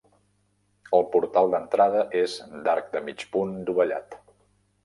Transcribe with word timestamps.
El 0.99 1.05
portal 1.15 1.53
d'entrada 1.55 2.03
és 2.21 2.39
d'arc 2.69 2.91
de 2.97 3.05
mig 3.11 3.25
punt 3.37 3.55
dovellat. 3.69 4.19